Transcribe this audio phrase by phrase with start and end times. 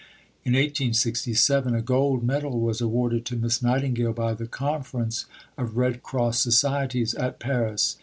[0.43, 5.27] In 1867 a gold medal was awarded to Miss Nightingale by the Conference
[5.59, 7.97] of Red Cross Societies at Paris.